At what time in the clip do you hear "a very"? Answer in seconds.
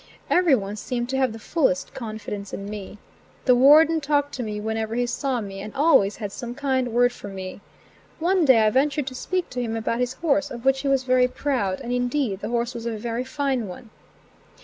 12.87-13.23